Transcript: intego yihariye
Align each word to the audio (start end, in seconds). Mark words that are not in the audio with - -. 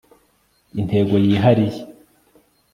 intego 0.79 1.15
yihariye 1.25 1.81